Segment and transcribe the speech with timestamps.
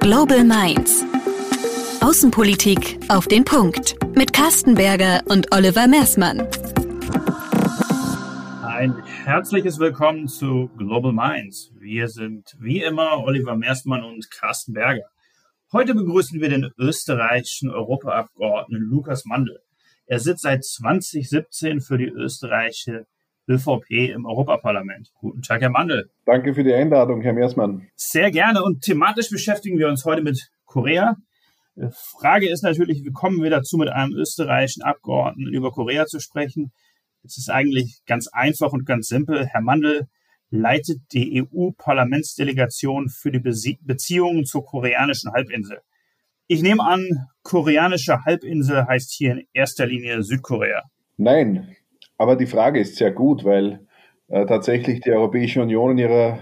[0.00, 1.04] Global Minds.
[2.00, 3.96] Außenpolitik auf den Punkt.
[4.16, 6.48] Mit Carsten Berger und Oliver Mersmann.
[8.62, 11.70] Ein herzliches Willkommen zu Global Minds.
[11.78, 15.04] Wir sind wie immer Oliver Mersmann und Carsten Berger.
[15.70, 19.60] Heute begrüßen wir den österreichischen Europaabgeordneten Lukas Mandel.
[20.06, 23.06] Er sitzt seit 2017 für die österreichische
[23.50, 25.10] ÖVP im Europaparlament.
[25.14, 26.10] Guten Tag, Herr Mandel.
[26.24, 27.88] Danke für die Einladung, Herr Meersmann.
[27.96, 31.16] Sehr gerne und thematisch beschäftigen wir uns heute mit Korea.
[31.76, 36.06] Die äh, Frage ist natürlich, wie kommen wir dazu, mit einem österreichischen Abgeordneten über Korea
[36.06, 36.72] zu sprechen?
[37.24, 39.46] Es ist eigentlich ganz einfach und ganz simpel.
[39.46, 40.06] Herr Mandel
[40.50, 45.80] leitet die EU-Parlamentsdelegation für die Beziehungen zur koreanischen Halbinsel.
[46.46, 50.82] Ich nehme an, koreanische Halbinsel heißt hier in erster Linie Südkorea.
[51.16, 51.76] Nein,
[52.20, 53.80] aber die Frage ist sehr gut, weil
[54.28, 56.40] äh, tatsächlich die Europäische Union in ihrer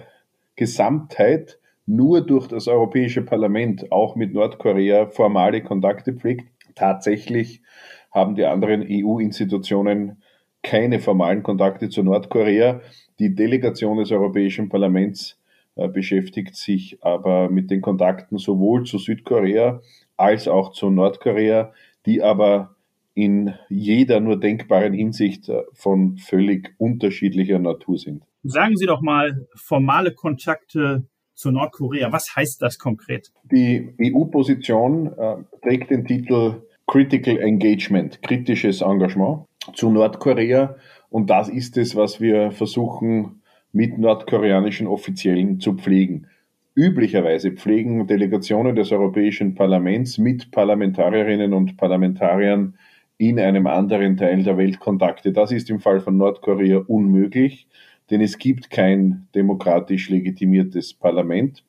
[0.56, 6.48] Gesamtheit nur durch das Europäische Parlament auch mit Nordkorea formale Kontakte pflegt.
[6.74, 7.62] Tatsächlich
[8.10, 10.20] haben die anderen EU-Institutionen
[10.65, 12.80] keine formalen Kontakte zu Nordkorea.
[13.20, 15.38] Die Delegation des Europäischen Parlaments
[15.76, 19.80] äh, beschäftigt sich aber mit den Kontakten sowohl zu Südkorea
[20.16, 21.73] als auch zu Nordkorea,
[22.04, 22.74] die aber
[23.19, 28.23] in jeder nur denkbaren Hinsicht äh, von völlig unterschiedlicher Natur sind.
[28.45, 32.13] Sagen Sie doch mal formale Kontakte zu Nordkorea.
[32.13, 33.33] Was heißt das konkret?
[33.51, 40.77] Die EU-Position äh, trägt den Titel Critical Engagement, kritisches Engagement zu Nordkorea.
[41.10, 46.29] Und das ist es, was wir versuchen mit nordkoreanischen Offiziellen zu pflegen.
[46.77, 52.79] Üblicherweise pflegen Delegationen des Europäischen Parlaments mit Parlamentarierinnen und Parlamentariern
[53.19, 55.33] in einem anderen Teil der Welt Kontakte.
[55.33, 57.66] Das ist im Fall von Nordkorea unmöglich,
[58.10, 61.65] denn es gibt kein demokratisch legitimiertes Parlament,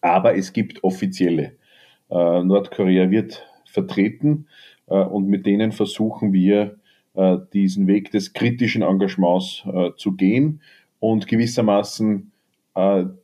[0.00, 1.52] aber es gibt offizielle.
[2.10, 4.46] Äh, Nordkorea wird vertreten
[4.88, 6.76] äh, und mit denen versuchen wir,
[7.14, 9.64] äh, diesen Weg des kritischen Engagements
[9.96, 10.60] zu gehen
[11.00, 12.32] und gewissermaßen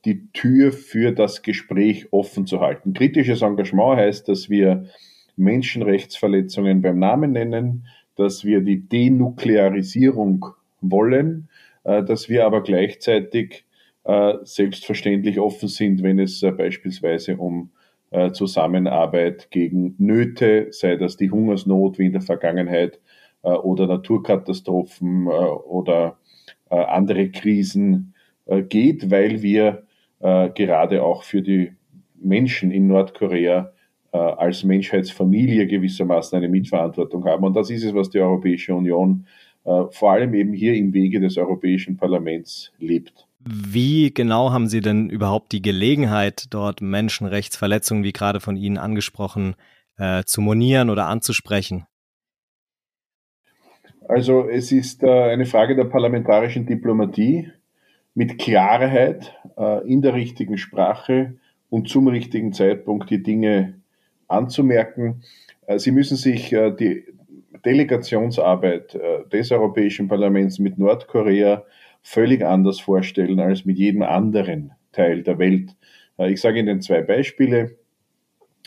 [0.04, 2.92] die Tür für das Gespräch offen zu halten.
[2.92, 4.86] Kritisches Engagement heißt, dass wir
[5.36, 7.86] Menschenrechtsverletzungen beim Namen nennen,
[8.16, 10.46] dass wir die Denuklearisierung
[10.80, 11.48] wollen,
[11.84, 13.64] äh, dass wir aber gleichzeitig
[14.04, 17.70] äh, selbstverständlich offen sind, wenn es äh, beispielsweise um
[18.32, 23.00] Zusammenarbeit gegen Nöte, sei das die Hungersnot wie in der Vergangenheit
[23.42, 26.16] oder Naturkatastrophen oder
[26.68, 28.14] andere Krisen
[28.68, 29.82] geht, weil wir
[30.20, 31.72] gerade auch für die
[32.14, 33.72] Menschen in Nordkorea
[34.18, 37.44] als Menschheitsfamilie gewissermaßen eine Mitverantwortung haben.
[37.44, 39.26] Und das ist es, was die Europäische Union
[39.64, 43.26] äh, vor allem eben hier im Wege des Europäischen Parlaments lebt.
[43.40, 49.54] Wie genau haben Sie denn überhaupt die Gelegenheit, dort Menschenrechtsverletzungen, wie gerade von Ihnen angesprochen,
[49.96, 51.86] äh, zu monieren oder anzusprechen?
[54.08, 57.50] Also es ist äh, eine Frage der parlamentarischen Diplomatie,
[58.14, 61.34] mit Klarheit äh, in der richtigen Sprache
[61.68, 63.80] und zum richtigen Zeitpunkt die Dinge
[64.34, 65.22] anzumerken.
[65.66, 67.04] Äh, Sie müssen sich äh, die
[67.64, 71.64] Delegationsarbeit äh, des Europäischen Parlaments mit Nordkorea
[72.02, 75.74] völlig anders vorstellen als mit jedem anderen Teil der Welt.
[76.18, 77.76] Ich sage Ihnen zwei Beispiele.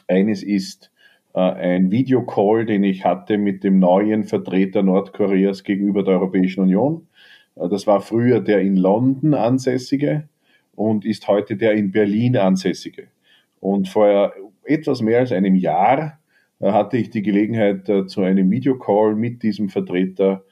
[0.07, 0.91] Eines ist
[1.33, 7.07] ein Videocall, den ich hatte mit dem neuen Vertreter Nordkoreas gegenüber der Europäischen Union.
[7.55, 10.27] Das war früher der in London ansässige
[10.75, 13.07] und ist heute der in Berlin ansässige.
[13.59, 14.33] Und vor
[14.67, 16.19] etwas mehr als einem Jahr
[16.59, 20.43] äh, hatte ich die Gelegenheit äh, zu einem Videocall mit diesem Vertreter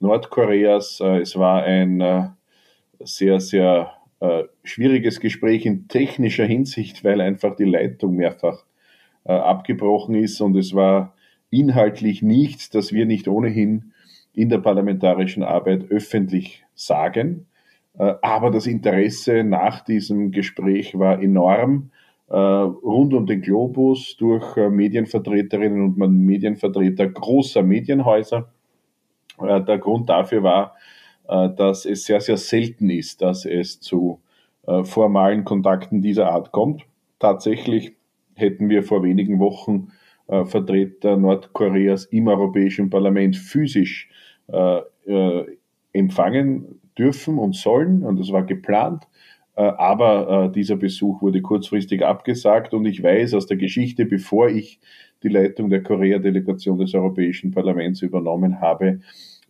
[0.00, 1.00] Nordkoreas.
[1.00, 2.34] Äh, es war ein
[3.00, 3.92] sehr, sehr
[4.62, 8.64] schwieriges Gespräch in technischer Hinsicht, weil einfach die Leitung mehrfach
[9.24, 11.14] abgebrochen ist und es war
[11.50, 13.92] inhaltlich nichts, das wir nicht ohnehin
[14.32, 17.48] in der parlamentarischen Arbeit öffentlich sagen.
[17.98, 21.90] Aber das Interesse nach diesem Gespräch war enorm
[22.32, 28.48] rund um den Globus durch äh, Medienvertreterinnen und Medienvertreter großer Medienhäuser.
[29.40, 30.74] Äh, der Grund dafür war,
[31.26, 34.20] dass es sehr, sehr selten ist, dass es zu
[34.82, 36.82] formalen Kontakten dieser Art kommt.
[37.18, 37.94] Tatsächlich
[38.34, 39.88] hätten wir vor wenigen Wochen
[40.26, 44.10] Vertreter Nordkoreas im Europäischen Parlament physisch
[45.94, 49.08] empfangen dürfen und sollen, und das war geplant.
[49.56, 54.48] Äh, aber äh, dieser Besuch wurde kurzfristig abgesagt und ich weiß aus der Geschichte, bevor
[54.48, 54.80] ich
[55.22, 59.00] die Leitung der Korea-Delegation des Europäischen Parlaments übernommen habe,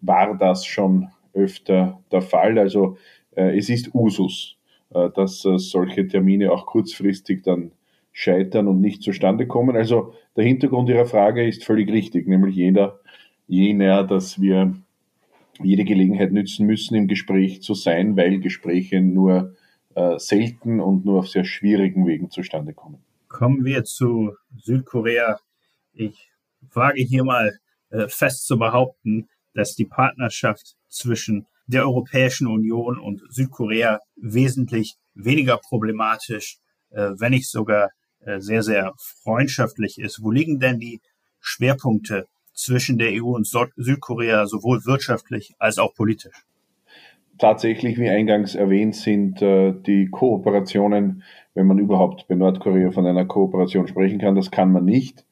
[0.01, 2.59] war das schon öfter der Fall.
[2.59, 2.97] Also
[3.35, 4.56] äh, es ist Usus,
[5.17, 7.73] dass solche Termine auch kurzfristig dann
[8.12, 9.75] scheitern und nicht zustande kommen.
[9.75, 13.01] Also der Hintergrund Ihrer Frage ist völlig richtig, nämlich jeder,
[13.49, 14.73] jener, dass wir
[15.61, 19.56] jede Gelegenheit nützen müssen, im Gespräch zu sein, weil Gespräche nur
[19.94, 22.99] äh, selten und nur auf sehr schwierigen Wegen zustande kommen.
[23.29, 25.41] Kommen wir zu Südkorea.
[25.93, 26.29] Ich
[26.73, 27.58] wage hier mal
[27.91, 35.58] äh, fest zu behaupten, dass die Partnerschaft zwischen der Europäischen Union und Südkorea wesentlich weniger
[35.58, 36.58] problematisch,
[36.91, 38.93] äh, wenn nicht sogar äh, sehr, sehr
[39.23, 40.23] freundschaftlich ist.
[40.23, 41.00] Wo liegen denn die
[41.41, 46.44] Schwerpunkte zwischen der EU und Südkorea sowohl wirtschaftlich als auch politisch?
[47.38, 53.25] Tatsächlich, wie eingangs erwähnt, sind äh, die Kooperationen, wenn man überhaupt bei Nordkorea von einer
[53.25, 55.25] Kooperation sprechen kann, das kann man nicht.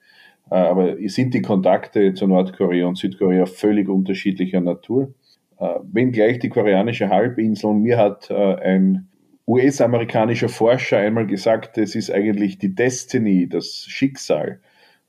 [0.50, 5.14] Äh, aber sind die Kontakte zu Nordkorea und Südkorea völlig unterschiedlicher Natur.
[5.58, 9.08] Äh, wenngleich die koreanische Halbinsel, mir hat ein
[9.46, 14.60] US-amerikanischer Forscher einmal gesagt, es ist eigentlich die Destiny, das Schicksal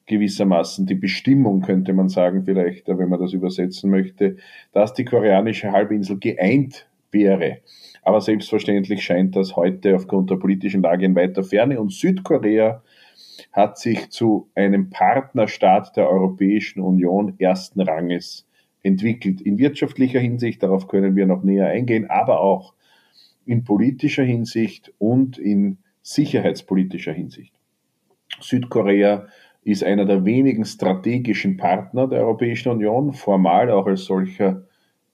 [0.06, 4.38] gewissermaßen, die Bestimmung könnte man sagen, vielleicht, wenn man das übersetzen möchte,
[4.72, 7.60] dass die koreanische Halbinsel geeint wäre.
[8.02, 11.80] Aber selbstverständlich scheint das heute aufgrund der politischen Lage in weiter Ferne.
[11.80, 12.84] Und Südkorea
[13.52, 18.46] hat sich zu einem Partnerstaat der Europäischen Union ersten Ranges
[18.82, 19.40] entwickelt.
[19.40, 22.74] In wirtschaftlicher Hinsicht, darauf können wir noch näher eingehen, aber auch
[23.46, 27.54] in politischer Hinsicht und in sicherheitspolitischer Hinsicht.
[28.42, 29.28] Südkorea
[29.64, 34.64] ist einer der wenigen strategischen Partner der Europäischen Union, formal auch als solcher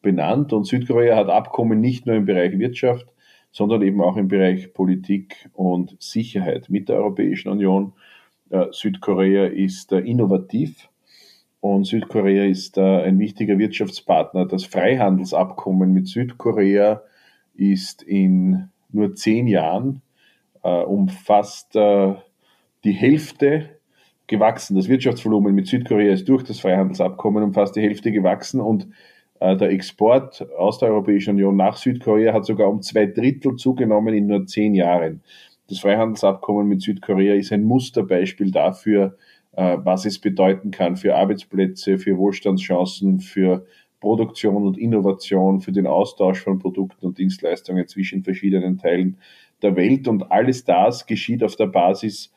[0.02, 0.54] benannt.
[0.54, 3.08] Und Südkorea hat Abkommen nicht nur im Bereich Wirtschaft,
[3.52, 7.94] sondern eben auch im Bereich Politik und Sicherheit mit der Europäischen Union.
[8.50, 10.90] Äh, Südkorea ist äh, innovativ
[11.60, 14.46] und Südkorea ist äh, ein wichtiger Wirtschaftspartner.
[14.46, 17.04] Das Freihandelsabkommen mit Südkorea
[17.54, 20.02] ist in nur zehn Jahren
[20.62, 23.79] um fast die Hälfte
[24.30, 24.78] gewachsen.
[24.78, 28.88] Das Wirtschaftsvolumen mit Südkorea ist durch das Freihandelsabkommen um fast die Hälfte gewachsen und
[29.42, 34.28] der Export aus der Europäischen Union nach Südkorea hat sogar um zwei Drittel zugenommen in
[34.28, 35.22] nur zehn Jahren.
[35.70, 39.16] Das Freihandelsabkommen mit Südkorea ist ein Musterbeispiel dafür,
[39.56, 43.66] äh, was es bedeuten kann für Arbeitsplätze, für Wohlstandschancen, für
[44.00, 49.18] Produktion und Innovation, für den Austausch von Produkten und Dienstleistungen zwischen verschiedenen Teilen
[49.62, 50.08] der Welt.
[50.08, 52.32] Und alles das geschieht auf der Basis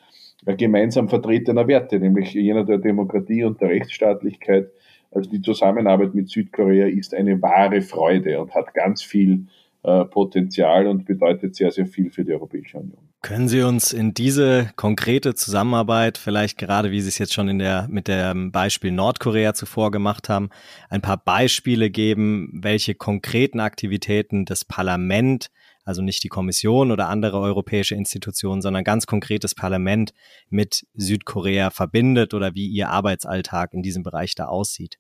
[0.45, 4.71] gemeinsam vertretener Werte, nämlich jener der Demokratie und der Rechtsstaatlichkeit.
[5.11, 9.47] Also die Zusammenarbeit mit Südkorea ist eine wahre Freude und hat ganz viel
[9.85, 12.99] äh, Potenzial und bedeutet sehr, sehr viel für die Europäische Union.
[13.21, 17.59] Können Sie uns in diese konkrete Zusammenarbeit, vielleicht gerade wie Sie es jetzt schon in
[17.59, 20.51] der, mit dem Beispiel Nordkorea zuvor gemacht haben,
[20.89, 25.51] ein paar Beispiele geben, welche konkreten Aktivitäten das Parlament,
[25.85, 30.13] also nicht die Kommission oder andere europäische Institutionen, sondern ganz konkretes Parlament
[30.49, 34.99] mit Südkorea verbindet oder wie Ihr Arbeitsalltag in diesem Bereich da aussieht?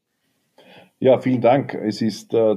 [0.98, 1.74] Ja, vielen Dank.
[1.74, 2.56] Es ist äh,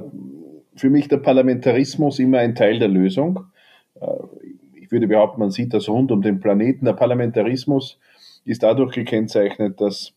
[0.76, 3.46] für mich der Parlamentarismus immer ein Teil der Lösung.
[4.00, 4.06] Äh,
[4.80, 6.84] ich würde behaupten, man sieht das rund um den Planeten.
[6.84, 7.98] Der Parlamentarismus
[8.44, 10.14] ist dadurch gekennzeichnet, dass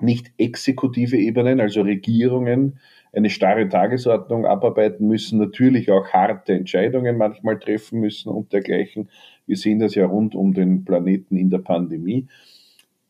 [0.00, 2.78] nicht exekutive Ebenen, also Regierungen,
[3.12, 9.10] eine starre Tagesordnung abarbeiten müssen, natürlich auch harte Entscheidungen manchmal treffen müssen und dergleichen.
[9.46, 12.26] Wir sehen das ja rund um den Planeten in der Pandemie.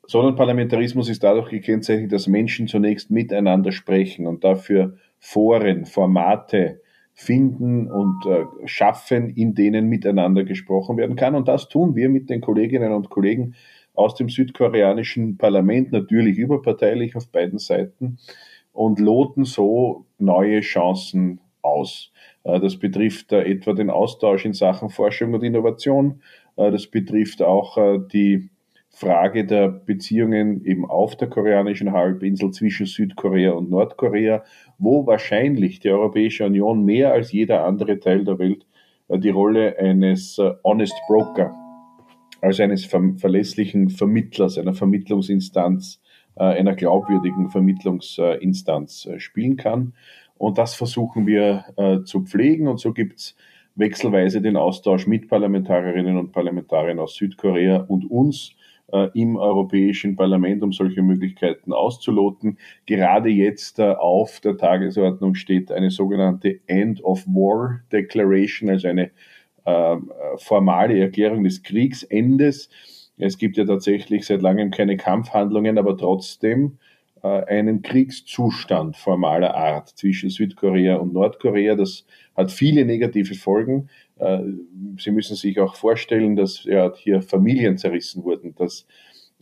[0.04, 6.80] Sondern Parlamentarismus ist dadurch gekennzeichnet, dass Menschen zunächst miteinander sprechen und dafür Foren, Formate
[7.14, 11.36] finden und äh, schaffen, in denen miteinander gesprochen werden kann.
[11.36, 13.54] Und das tun wir mit den Kolleginnen und Kollegen
[13.94, 18.18] aus dem südkoreanischen Parlament, natürlich überparteilich auf beiden Seiten,
[18.72, 22.12] und loten so neue Chancen aus.
[22.44, 26.22] Äh, das betrifft äh, etwa den Austausch in Sachen Forschung und Innovation.
[26.56, 27.78] Äh, das betrifft auch
[28.12, 28.50] die
[28.90, 34.44] Frage der Beziehungen eben auf der koreanischen Halbinsel zwischen Südkorea und Nordkorea,
[34.78, 38.66] wo wahrscheinlich die Europäische Union mehr als jeder andere Teil der Welt
[39.08, 41.54] die Rolle eines Honest Broker,
[42.42, 46.02] also eines verlässlichen Vermittlers, einer Vermittlungsinstanz,
[46.36, 49.94] einer glaubwürdigen Vermittlungsinstanz spielen kann.
[50.36, 52.68] Und das versuchen wir zu pflegen.
[52.68, 53.36] Und so gibt es
[53.74, 58.54] wechselweise den Austausch mit Parlamentarierinnen und Parlamentariern aus Südkorea und uns
[58.92, 62.58] äh, im Europäischen Parlament, um solche Möglichkeiten auszuloten.
[62.86, 69.10] Gerade jetzt äh, auf der Tagesordnung steht eine sogenannte End of War Declaration, also eine
[69.64, 69.96] äh,
[70.36, 72.68] formale Erklärung des Kriegsendes.
[73.22, 76.78] Es gibt ja tatsächlich seit langem keine Kampfhandlungen, aber trotzdem
[77.22, 81.76] äh, einen Kriegszustand formaler Art zwischen Südkorea und Nordkorea.
[81.76, 82.04] Das
[82.36, 83.88] hat viele negative Folgen.
[84.18, 84.40] Äh,
[84.98, 88.86] Sie müssen sich auch vorstellen, dass hier Familien zerrissen wurden, dass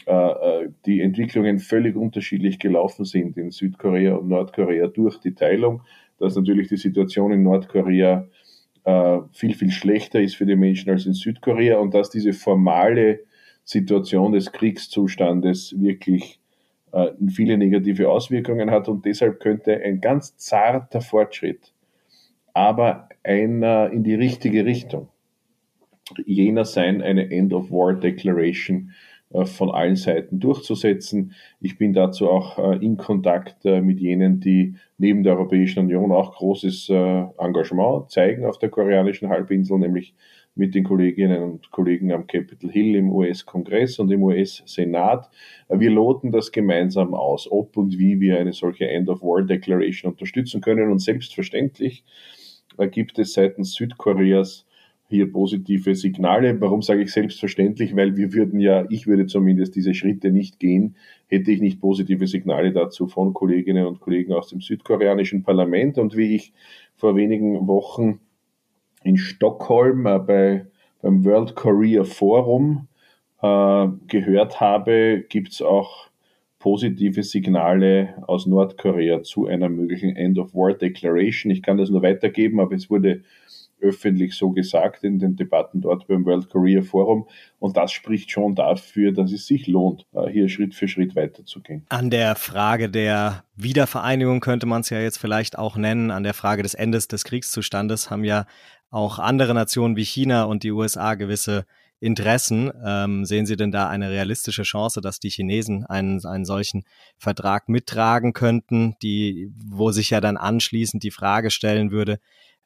[0.05, 5.83] äh, die Entwicklungen völlig unterschiedlich gelaufen sind in Südkorea und Nordkorea durch die Teilung,
[6.19, 8.29] dass natürlich die Situation in Nordkorea
[9.33, 13.21] viel, viel schlechter ist für die Menschen als in Südkorea und dass diese formale
[13.65, 16.41] Situation des Kriegszustandes wirklich
[16.93, 21.73] äh, viele negative Auswirkungen hat und deshalb könnte ein ganz zarter Fortschritt,
[22.53, 25.09] aber einer in die richtige Richtung,
[26.27, 28.91] jener sein, eine End of War Declaration
[29.33, 31.33] äh, von allen Seiten durchzusetzen.
[31.61, 36.35] Ich bin dazu auch äh, in Kontakt mit jenen, die neben der Europäischen Union auch
[36.35, 40.15] großes Engagement zeigen auf der koreanischen Halbinsel, nämlich
[40.61, 45.31] mit den Kolleginnen und Kollegen am Capitol Hill im US-Kongress und im US-Senat.
[45.71, 50.93] Wir loten das gemeinsam aus, ob und wie wir eine solche End-of-War-Declaration unterstützen können.
[50.93, 52.05] Und selbstverständlich
[52.91, 54.67] gibt es seitens Südkoreas
[55.09, 56.61] hier positive Signale.
[56.61, 57.97] Warum sage ich selbstverständlich?
[57.97, 60.95] Weil wir würden ja, ich würde zumindest diese Schritte nicht gehen,
[61.27, 65.97] hätte ich nicht positive Signale dazu von Kolleginnen und Kollegen aus dem südkoreanischen Parlament.
[65.97, 66.53] Und wie ich
[66.97, 68.21] vor wenigen Wochen
[69.03, 70.67] in Stockholm äh, bei,
[71.03, 72.89] beim World Korea Forum
[73.43, 76.11] äh, gehört habe, gibt es auch
[76.59, 81.51] positive Signale aus Nordkorea zu einer möglichen End of War Declaration.
[81.51, 83.23] Ich kann das nur weitergeben, aber es wurde
[83.81, 87.27] öffentlich so gesagt in den Debatten dort beim World Korea Forum.
[87.59, 91.87] Und das spricht schon dafür, dass es sich lohnt, äh, hier Schritt für Schritt weiterzugehen.
[91.89, 96.35] An der Frage der Wiedervereinigung könnte man es ja jetzt vielleicht auch nennen, an der
[96.35, 98.45] Frage des Endes des Kriegszustandes haben ja
[98.91, 101.65] auch andere Nationen wie China und die USA gewisse
[102.01, 102.73] Interessen.
[102.85, 106.85] Ähm, sehen Sie denn da eine realistische Chance, dass die Chinesen einen, einen solchen
[107.19, 112.19] Vertrag mittragen könnten, die, wo sich ja dann anschließend die Frage stellen würde,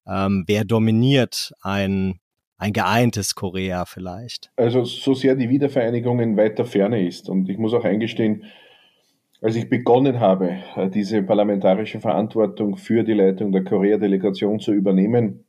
[0.07, 2.21] ähm, wer dominiert ein,
[2.59, 4.51] ein geeintes Korea vielleicht?
[4.57, 7.29] Also so sehr die Wiedervereinigung in weiter Ferne ist.
[7.29, 8.45] Und ich muss auch eingestehen,
[9.41, 15.45] als ich begonnen habe, äh, diese parlamentarische Verantwortung für die Leitung der Korea-Delegation zu übernehmen,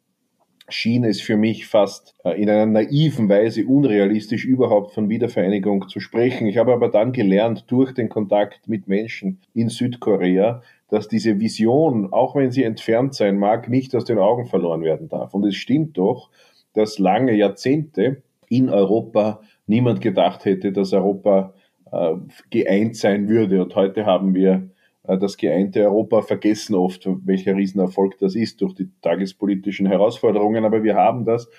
[0.67, 5.99] schien es für mich fast äh, in einer naiven Weise unrealistisch, überhaupt von Wiedervereinigung zu
[5.99, 6.47] sprechen.
[6.47, 12.11] Ich habe aber dann gelernt durch den Kontakt mit Menschen in Südkorea, dass diese Vision,
[12.11, 15.33] auch wenn sie entfernt sein mag, nicht aus den Augen verloren werden darf.
[15.33, 16.29] Und es stimmt doch,
[16.73, 21.53] dass lange Jahrzehnte in Europa niemand gedacht hätte, dass Europa
[21.91, 22.15] äh,
[22.49, 23.63] geeint sein würde.
[23.63, 24.69] Und heute haben wir
[25.07, 30.65] das geeinte Europa, vergessen oft, welcher Riesenerfolg das ist durch die tagespolitischen Herausforderungen.
[30.65, 31.49] Aber wir haben das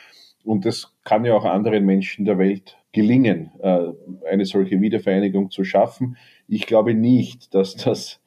[0.46, 3.88] und das kann ja auch anderen Menschen der Welt gelingen, äh,
[4.30, 6.16] eine solche Wiedervereinigung zu schaffen.
[6.46, 8.20] Ich glaube nicht, dass das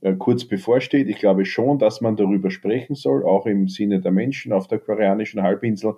[0.00, 1.08] äh, kurz bevorsteht.
[1.08, 4.78] Ich glaube schon, dass man darüber sprechen soll, auch im Sinne der Menschen auf der
[4.78, 5.96] koreanischen Halbinsel.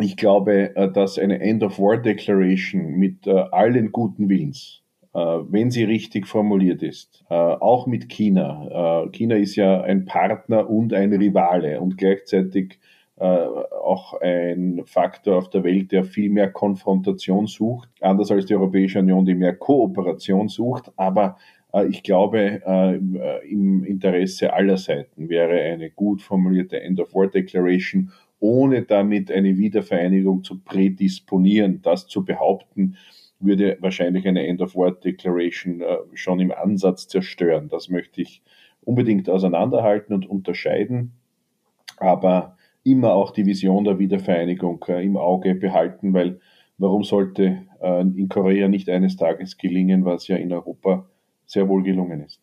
[0.00, 4.81] Ich glaube, äh, dass eine End of War Declaration mit äh, allen guten Willens,
[5.14, 9.08] wenn sie richtig formuliert ist, auch mit China.
[9.12, 12.78] China ist ja ein Partner und ein Rivale und gleichzeitig
[13.18, 19.00] auch ein Faktor auf der Welt, der viel mehr Konfrontation sucht, anders als die Europäische
[19.00, 20.90] Union, die mehr Kooperation sucht.
[20.96, 21.36] Aber
[21.72, 29.30] äh, ich glaube, äh, im Interesse aller Seiten wäre eine gut formulierte End-of-War-Declaration, ohne damit
[29.30, 31.80] eine Wiedervereinigung zu prädisponieren.
[31.82, 32.96] Das zu behaupten,
[33.44, 37.68] würde wahrscheinlich eine End-of-War-Declaration äh, schon im Ansatz zerstören.
[37.68, 38.42] Das möchte ich
[38.82, 41.12] unbedingt auseinanderhalten und unterscheiden,
[41.98, 46.40] aber immer auch die Vision der Wiedervereinigung im Auge behalten, weil
[46.78, 51.06] warum sollte in Korea nicht eines Tages gelingen, was ja in Europa
[51.46, 52.40] sehr wohl gelungen ist.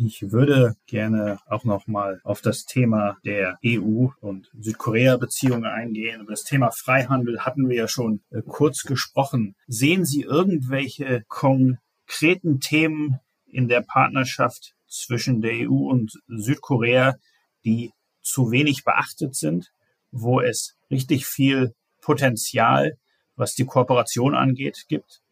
[0.00, 6.20] Ich würde gerne auch nochmal auf das Thema der EU und Südkorea-Beziehungen eingehen.
[6.20, 9.56] Über das Thema Freihandel hatten wir ja schon äh, kurz gesprochen.
[9.66, 17.16] Sehen Sie irgendwelche konkreten Themen in der Partnerschaft zwischen der EU und Südkorea,
[17.64, 17.90] die
[18.22, 19.72] zu wenig beachtet sind,
[20.12, 22.98] wo es richtig viel Potenzial,
[23.34, 25.22] was die Kooperation angeht, gibt?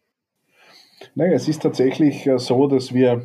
[1.15, 3.21] Naja, es ist tatsächlich äh, so, dass wir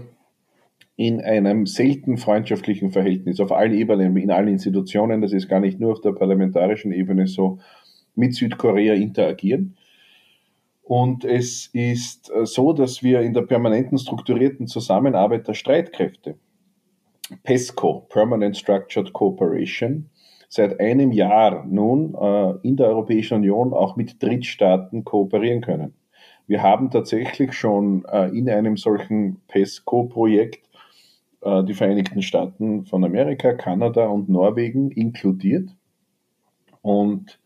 [1.06, 5.80] in einem selten freundschaftlichen Verhältnis auf allen Ebenen, in allen Institutionen, das ist gar nicht
[5.80, 7.58] nur auf der parlamentarischen Ebene so,
[8.14, 9.76] mit Südkorea interagieren.
[10.84, 16.36] Und es ist äh, so, dass wir in der permanenten strukturierten Zusammenarbeit der Streitkräfte,
[17.42, 20.08] PESCO, Permanent Structured Cooperation,
[20.48, 25.94] seit einem Jahr nun äh, in der Europäischen Union auch mit Drittstaaten kooperieren können.
[26.46, 30.68] Wir haben tatsächlich schon äh, in einem solchen PESCO-Projekt
[31.42, 35.70] äh, die Vereinigten Staaten von Amerika, Kanada und Norwegen inkludiert.
[36.80, 37.38] Und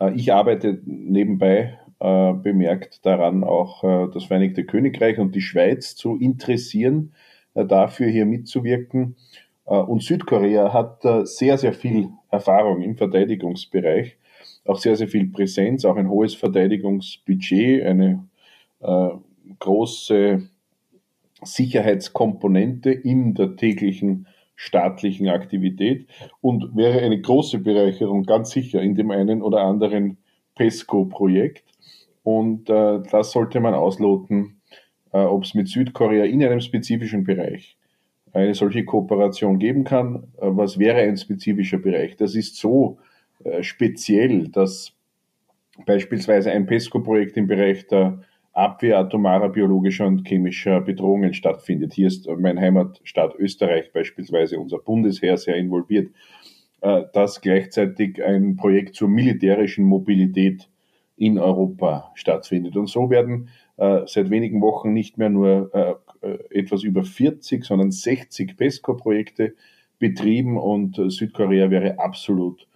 [0.00, 5.96] äh, ich arbeite nebenbei äh, bemerkt daran, auch äh, das Vereinigte Königreich und die Schweiz
[5.96, 7.12] zu interessieren,
[7.54, 9.16] äh, dafür hier mitzuwirken.
[9.66, 14.16] Äh, und Südkorea hat sehr, sehr viel Erfahrung im Verteidigungsbereich,
[14.64, 18.28] auch sehr, sehr viel Präsenz, auch ein hohes Verteidigungsbudget, eine
[19.58, 20.48] große
[21.42, 24.26] Sicherheitskomponente in der täglichen
[24.56, 26.06] staatlichen Aktivität
[26.40, 30.16] und wäre eine große Bereicherung ganz sicher in dem einen oder anderen
[30.54, 31.64] PESCO-Projekt.
[32.22, 34.60] Und äh, das sollte man ausloten,
[35.12, 37.76] äh, ob es mit Südkorea in einem spezifischen Bereich
[38.32, 40.24] eine solche Kooperation geben kann.
[40.38, 42.16] Äh, was wäre ein spezifischer Bereich?
[42.16, 42.98] Das ist so
[43.44, 44.92] äh, speziell, dass
[45.84, 48.22] beispielsweise ein PESCO-Projekt im Bereich der
[48.56, 51.92] Abwehr atomarer, biologischer und chemischer Bedrohungen stattfindet.
[51.92, 56.10] Hier ist mein Heimatstaat Österreich beispielsweise, unser Bundesheer, sehr involviert,
[56.80, 60.70] äh, dass gleichzeitig ein Projekt zur militärischen Mobilität
[61.18, 62.76] in Europa stattfindet.
[62.76, 67.90] Und so werden äh, seit wenigen Wochen nicht mehr nur äh, etwas über 40, sondern
[67.90, 69.54] 60 PESCO-Projekte
[69.98, 72.66] betrieben und Südkorea wäre absolut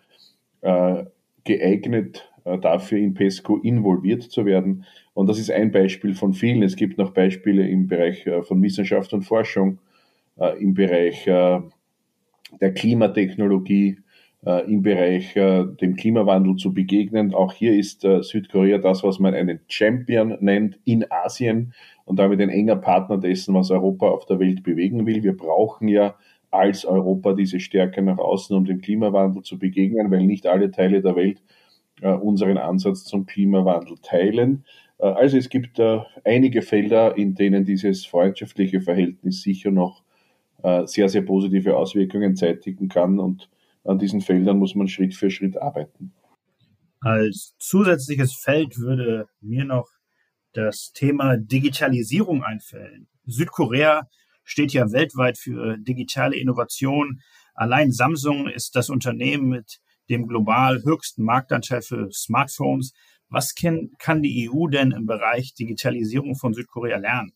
[1.45, 4.85] geeignet, dafür in PESCO involviert zu werden.
[5.15, 6.63] Und das ist ein Beispiel von vielen.
[6.63, 9.79] Es gibt noch Beispiele im Bereich äh, von Wissenschaft und Forschung,
[10.39, 11.61] äh, im Bereich äh,
[12.61, 13.99] der Klimatechnologie,
[14.67, 17.35] im Bereich dem Klimawandel zu begegnen.
[17.35, 21.75] Auch hier ist Südkorea das, was man einen Champion nennt in Asien
[22.07, 25.23] und damit ein enger Partner dessen, was Europa auf der Welt bewegen will.
[25.23, 26.15] Wir brauchen ja
[26.51, 31.03] als Europa diese Stärke nach außen, um dem Klimawandel zu begegnen, weil nicht alle Teile
[31.03, 31.43] der Welt
[32.03, 34.65] unseren Ansatz zum Klimawandel teilen.
[35.01, 40.03] Äh, also es gibt äh, einige Felder, in denen dieses freundschaftliche Verhältnis sicher noch
[40.63, 43.51] äh, sehr, sehr positive Auswirkungen zeitigen kann und
[43.85, 46.13] an diesen Feldern muss man Schritt für Schritt arbeiten.
[47.01, 49.89] Als zusätzliches Feld würde mir noch
[50.53, 53.09] das Thema Digitalisierung einfällen.
[53.25, 54.07] Südkorea
[54.45, 57.23] steht ja weltweit für digitale Innovation.
[57.55, 62.93] Allein Samsung ist das Unternehmen mit dem global höchsten Marktanteil für Smartphones.
[63.29, 67.33] Was kann, die EU denn im Bereich Digitalisierung von Südkorea lernen?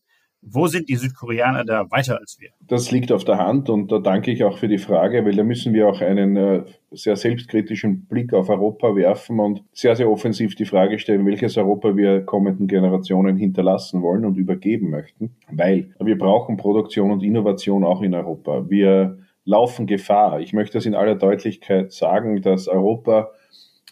[0.47, 2.49] Wo sind die Südkoreaner da weiter als wir?
[2.61, 5.43] Das liegt auf der Hand und da danke ich auch für die Frage, weil da
[5.43, 10.53] müssen wir auch einen äh, sehr selbstkritischen Blick auf Europa werfen und sehr, sehr offensiv
[10.53, 15.35] die Frage stellen, welches Europa wir kommenden Generationen hinterlassen wollen und übergeben möchten.
[15.49, 18.69] Weil wir brauchen Produktion und Innovation auch in Europa.
[18.69, 20.41] Wir laufen Gefahr.
[20.41, 23.31] Ich möchte das in aller Deutlichkeit sagen, dass Europa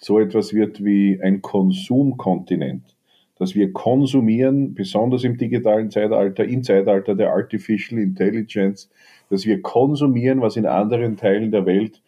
[0.01, 2.95] so etwas wird wie ein Konsumkontinent,
[3.37, 8.89] dass wir konsumieren, besonders im digitalen Zeitalter, im Zeitalter der Artificial Intelligence,
[9.29, 12.01] dass wir konsumieren, was in anderen Teilen der Welt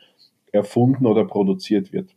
[0.52, 2.16] erfunden oder produziert wird.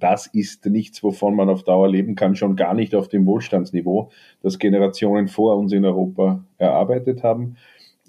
[0.00, 4.10] Das ist nichts, wovon man auf Dauer leben kann, schon gar nicht auf dem Wohlstandsniveau,
[4.42, 7.56] das Generationen vor uns in Europa erarbeitet haben.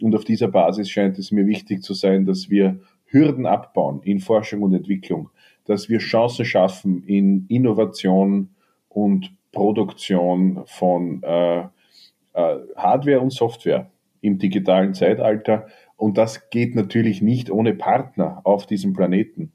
[0.01, 4.19] Und auf dieser Basis scheint es mir wichtig zu sein, dass wir Hürden abbauen in
[4.19, 5.29] Forschung und Entwicklung,
[5.65, 8.49] dass wir Chancen schaffen in Innovation
[8.89, 13.89] und Produktion von äh, äh, Hardware und Software
[14.21, 15.67] im digitalen Zeitalter.
[15.95, 19.51] Und das geht natürlich nicht ohne Partner auf diesem Planeten.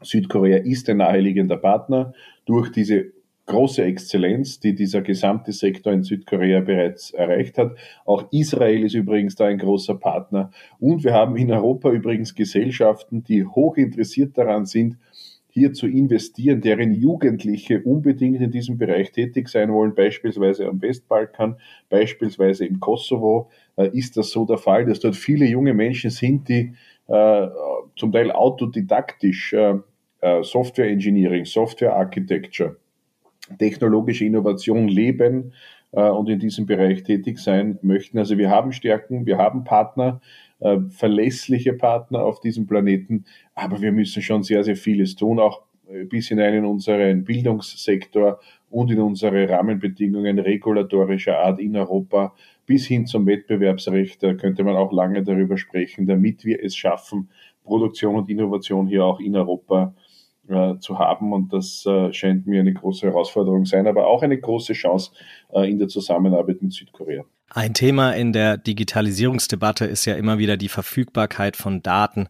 [0.00, 2.12] Südkorea ist ein naheliegender Partner
[2.46, 3.12] durch diese
[3.48, 7.76] große Exzellenz, die dieser gesamte Sektor in Südkorea bereits erreicht hat.
[8.04, 10.50] Auch Israel ist übrigens da ein großer Partner.
[10.78, 14.96] Und wir haben in Europa übrigens Gesellschaften, die hoch interessiert daran sind,
[15.48, 21.56] hier zu investieren, deren Jugendliche unbedingt in diesem Bereich tätig sein wollen, beispielsweise am Westbalkan,
[21.88, 26.48] beispielsweise im Kosovo, äh, ist das so der Fall, dass dort viele junge Menschen sind,
[26.48, 26.74] die
[27.08, 27.48] äh,
[27.96, 29.74] zum Teil autodidaktisch äh,
[30.20, 32.76] äh Software Engineering, Software Architecture,
[33.58, 35.52] technologische Innovation leben
[35.92, 38.18] äh, und in diesem Bereich tätig sein möchten.
[38.18, 40.20] Also wir haben Stärken, wir haben Partner,
[40.60, 45.62] äh, verlässliche Partner auf diesem Planeten, aber wir müssen schon sehr, sehr vieles tun, auch
[46.10, 52.34] bis hinein in unseren Bildungssektor und in unsere Rahmenbedingungen regulatorischer Art in Europa
[52.66, 54.22] bis hin zum Wettbewerbsrecht.
[54.22, 57.30] Da könnte man auch lange darüber sprechen, damit wir es schaffen,
[57.64, 60.07] Produktion und Innovation hier auch in Europa äh,
[60.80, 61.32] zu haben.
[61.32, 65.12] Und das äh, scheint mir eine große Herausforderung sein, aber auch eine große Chance
[65.52, 67.24] äh, in der Zusammenarbeit mit Südkorea.
[67.50, 72.28] Ein Thema in der Digitalisierungsdebatte ist ja immer wieder die Verfügbarkeit von Daten.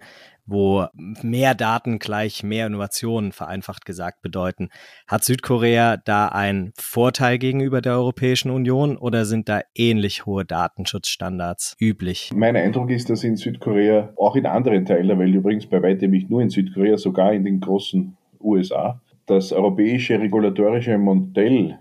[0.48, 0.86] Wo
[1.22, 4.70] mehr Daten gleich mehr Innovationen vereinfacht gesagt bedeuten.
[5.06, 11.76] Hat Südkorea da einen Vorteil gegenüber der Europäischen Union oder sind da ähnlich hohe Datenschutzstandards
[11.78, 12.30] üblich?
[12.34, 16.10] Mein Eindruck ist, dass in Südkorea, auch in anderen Teilen der Welt, übrigens bei weitem
[16.10, 21.78] nicht nur in Südkorea, sogar in den großen USA, das europäische regulatorische Modell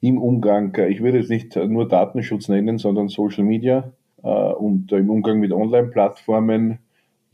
[0.00, 5.10] im Umgang, ich würde es nicht nur Datenschutz nennen, sondern Social Media äh, und im
[5.10, 6.78] Umgang mit Online-Plattformen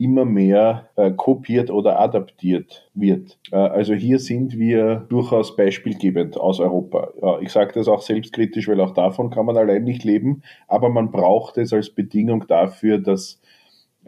[0.01, 3.37] immer mehr äh, kopiert oder adaptiert wird.
[3.51, 7.11] Äh, also hier sind wir durchaus beispielgebend aus Europa.
[7.21, 10.89] Äh, ich sage das auch selbstkritisch, weil auch davon kann man allein nicht leben, aber
[10.89, 13.39] man braucht es als Bedingung dafür, dass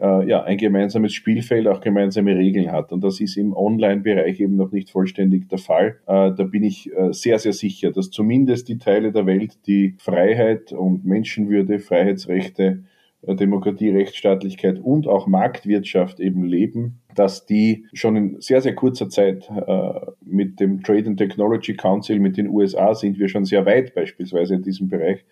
[0.00, 2.92] äh, ja, ein gemeinsames Spielfeld auch gemeinsame Regeln hat.
[2.92, 5.98] Und das ist im Online-Bereich eben noch nicht vollständig der Fall.
[6.06, 9.94] Äh, da bin ich äh, sehr, sehr sicher, dass zumindest die Teile der Welt, die
[9.98, 12.82] Freiheit und Menschenwürde, Freiheitsrechte
[13.26, 19.48] Demokratie, Rechtsstaatlichkeit und auch Marktwirtschaft eben leben, dass die schon in sehr, sehr kurzer Zeit
[19.50, 23.94] äh, mit dem Trade and Technology Council mit den USA sind wir schon sehr weit
[23.94, 25.24] beispielsweise in diesem Bereich,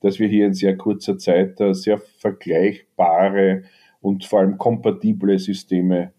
[0.00, 3.62] dass wir hier in sehr kurzer Zeit äh, sehr vergleichbare
[4.00, 6.12] und vor allem kompatible Systeme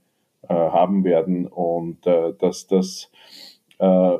[0.44, 3.12] äh, haben werden und äh, dass das
[3.78, 4.18] äh,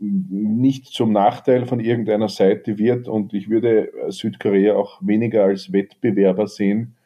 [0.00, 6.46] nicht zum Nachteil von irgendeiner Seite wird und ich würde Südkorea auch weniger als Wettbewerber
[6.46, 6.96] sehen,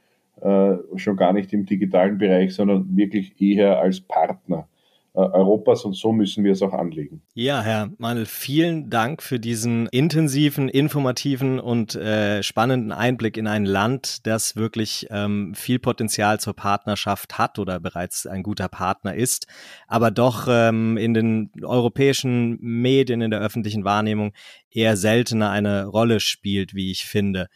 [0.41, 4.69] äh, schon gar nicht im digitalen Bereich, sondern wirklich eher als Partner.
[5.13, 7.23] Äh, Europas und so müssen wir es auch anlegen.
[7.35, 13.65] Ja, Herr Mandel, vielen Dank für diesen intensiven, informativen und äh, spannenden Einblick in ein
[13.65, 19.49] Land, das wirklich ähm, viel Potenzial zur Partnerschaft hat oder bereits ein guter Partner ist,
[19.89, 24.33] aber doch ähm, in den europäischen Medien, in der öffentlichen Wahrnehmung
[24.71, 27.49] eher seltener eine Rolle spielt, wie ich finde.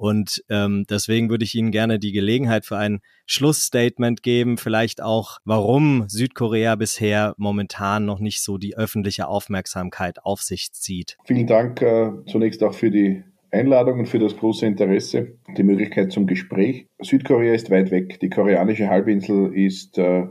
[0.00, 5.36] Und ähm, deswegen würde ich Ihnen gerne die Gelegenheit für ein Schlussstatement geben, vielleicht auch,
[5.44, 11.18] warum Südkorea bisher momentan noch nicht so die öffentliche Aufmerksamkeit auf sich zieht.
[11.26, 16.12] Vielen Dank äh, zunächst auch für die Einladung und für das große Interesse, die Möglichkeit
[16.12, 16.86] zum Gespräch.
[17.02, 18.20] Südkorea ist weit weg.
[18.20, 20.28] Die koreanische Halbinsel ist äh,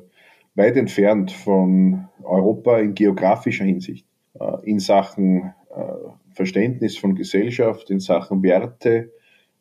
[0.55, 7.99] weit entfernt von Europa in geografischer Hinsicht, äh, in Sachen äh, Verständnis von Gesellschaft, in
[7.99, 9.12] Sachen Werte,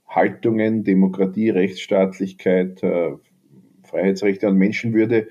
[0.09, 3.13] Haltungen, Demokratie, Rechtsstaatlichkeit, äh,
[3.85, 5.29] Freiheitsrechte und Menschenwürde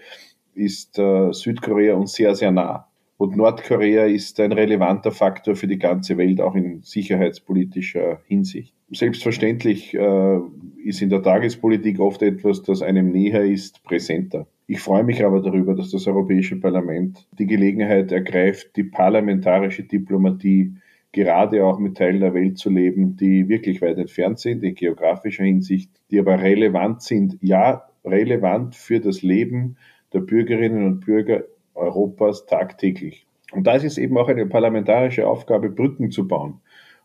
[0.54, 2.88] ist äh, Südkorea uns sehr, sehr nah.
[3.18, 8.76] Und Nordkorea ist ein relevanter Faktor für die ganze Welt, auch in sicherheitspolitischer Hinsicht.
[8.92, 10.40] Selbstverständlich äh,
[10.84, 14.48] ist in der Tagespolitik oft etwas, das einem näher ist, präsenter.
[14.68, 20.76] Ich freue mich aber darüber, dass das Europäische Parlament die Gelegenheit ergreift, die parlamentarische Diplomatie
[21.12, 25.44] gerade auch mit Teilen der Welt zu leben, die wirklich weit entfernt sind in geografischer
[25.44, 29.78] Hinsicht, die aber relevant sind, ja, relevant für das Leben
[30.14, 31.44] der Bürgerinnen und Bürger
[31.74, 33.26] Europas tagtäglich.
[33.52, 36.62] Und da ist es eben auch eine parlamentarische Aufgabe, Brücken zu bauen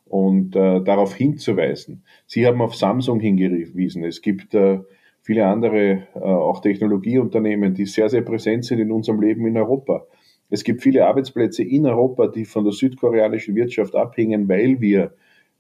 [0.07, 2.03] und äh, darauf hinzuweisen.
[2.27, 4.05] Sie haben auf Samsung hingewiesen.
[4.05, 4.81] Es gibt äh,
[5.23, 10.07] viele andere, äh, auch Technologieunternehmen, die sehr, sehr präsent sind in unserem Leben in Europa.
[10.53, 15.15] Es gibt viele Arbeitsplätze in Europa, die von der südkoreanischen Wirtschaft abhängen, weil wir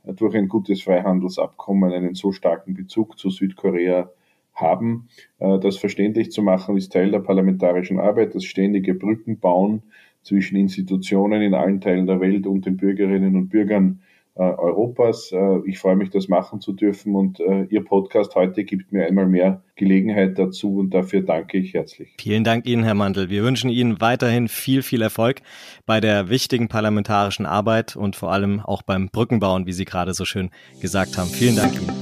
[0.05, 4.11] durch ein gutes Freihandelsabkommen einen so starken Bezug zu Südkorea
[4.52, 5.09] haben.
[5.38, 9.83] Äh, das verständlich zu machen, ist Teil der parlamentarischen Arbeit, das ständige Brückenbauen
[10.24, 14.02] zwischen Institutionen in allen Teilen der Welt und den Bürgerinnen und Bürgern
[14.40, 15.31] Europas.
[15.33, 19.07] Äh, ich freue mich, das machen zu dürfen und äh, Ihr Podcast heute gibt mir
[19.07, 22.14] einmal mehr Gelegenheit dazu und dafür danke ich herzlich.
[22.18, 23.29] Vielen Dank Ihnen, Herr Mandel.
[23.31, 25.42] Wir wünschen Ihnen weiterhin viel, viel Erfolg
[25.87, 30.25] bei der wichtigen parlamentarischen Arbeit und vor allem auch beim Brückenbauen, wie Sie gerade so
[30.25, 31.29] schön gesagt haben.
[31.29, 31.92] Vielen Dank Ihnen.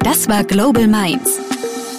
[0.00, 1.40] Das war Global Minds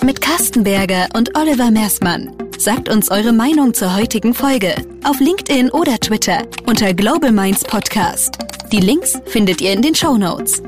[0.04, 2.32] mit Carsten Berger und Oliver Mersmann.
[2.58, 8.51] Sagt uns eure Meinung zur heutigen Folge auf LinkedIn oder Twitter unter Global Minds Podcast.
[8.72, 10.64] Die Links findet ihr in den Show Notes.